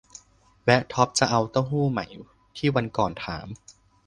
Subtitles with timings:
[0.63, 1.99] แวะท็อปส์ จะเอาเต้าหู้ไหม
[2.57, 3.47] ที่วันก่อนถาม